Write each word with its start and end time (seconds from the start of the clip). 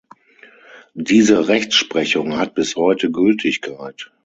Diese 0.95 1.47
Rechtsprechung 1.47 2.35
hat 2.39 2.55
bis 2.55 2.75
heute 2.75 3.11
Gültigkeit. 3.11 4.11